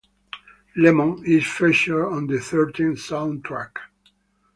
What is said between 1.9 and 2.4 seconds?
on the